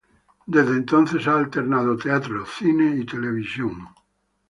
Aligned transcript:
Desde 0.47 0.71
entonces 0.71 1.27
ha 1.27 1.37
alternado 1.37 1.95
teatro, 1.95 2.43
cine 2.47 2.95
y 2.95 3.05
televisión. 3.05 3.85